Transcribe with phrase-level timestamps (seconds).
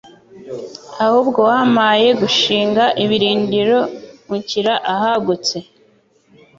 [1.05, 3.79] ahubwo wampaye gushinga ibirindiro
[4.33, 5.57] unshyira ahagutse